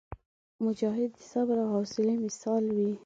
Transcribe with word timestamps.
مجاهد 0.65 1.11
د 1.15 1.19
صبر 1.31 1.57
او 1.63 1.67
حوصلي 1.73 2.15
مثال 2.25 2.63
وي. 2.77 2.91